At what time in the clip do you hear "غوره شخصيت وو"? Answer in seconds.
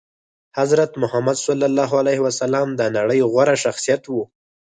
3.31-4.23